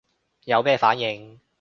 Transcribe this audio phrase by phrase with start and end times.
[0.45, 1.39] 有咩反應